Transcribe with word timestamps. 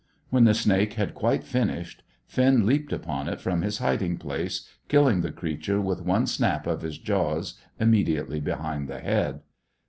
When 0.31 0.45
the 0.45 0.55
snake 0.55 0.93
had 0.93 1.13
quite 1.13 1.43
finished, 1.43 2.01
Finn 2.25 2.65
leaped 2.65 2.91
upon 2.91 3.29
it 3.29 3.39
from 3.39 3.61
his 3.61 3.77
hiding 3.77 4.17
place, 4.17 4.67
killing 4.87 5.21
the 5.21 5.31
creature 5.31 5.79
with 5.79 6.01
one 6.01 6.25
snap 6.25 6.65
of 6.65 6.81
his 6.81 6.97
jaws 6.97 7.59
immediately 7.79 8.39
behind 8.39 8.87
the 8.87 8.99
head. 8.99 9.41